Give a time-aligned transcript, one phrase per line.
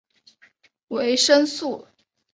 [0.87, 1.85] 维生素。